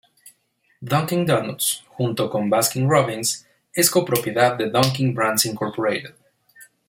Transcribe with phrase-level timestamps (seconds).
[0.83, 5.59] Dunkin' Donuts, junto con Baskin-Robbins, es co-propiedad de Dunkin' Brands Inc.